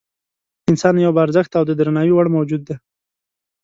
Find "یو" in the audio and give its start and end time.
0.97-1.11